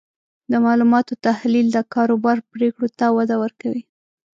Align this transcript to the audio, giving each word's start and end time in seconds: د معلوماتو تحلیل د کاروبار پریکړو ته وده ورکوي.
د 0.51 0.53
معلوماتو 0.65 1.13
تحلیل 1.27 1.67
د 1.71 1.77
کاروبار 1.93 2.37
پریکړو 2.51 2.87
ته 2.99 3.05
وده 3.17 3.35
ورکوي. 3.43 3.81